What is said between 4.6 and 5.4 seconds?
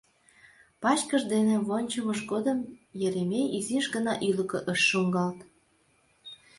ыш шуҥгалт.